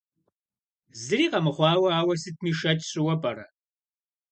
Зыри 1.03 1.27
къэмыхъуауэ 1.31 1.89
ауэ 1.99 2.13
сытми 2.21 2.51
шэч 2.59 2.79
сщӏыуэ 2.85 3.15
пӏэрэ? 3.21 3.45